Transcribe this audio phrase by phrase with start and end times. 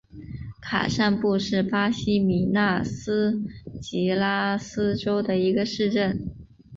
[0.63, 3.39] 卡尚布是巴西米纳斯
[3.79, 6.25] 吉拉斯州的一个市镇。